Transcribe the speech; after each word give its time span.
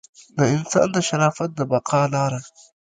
د 0.35 0.37
انسان 0.55 0.87
د 0.95 0.97
شرافت 1.07 1.49
د 1.55 1.59
بقا 1.71 2.01
لاره. 2.13 2.39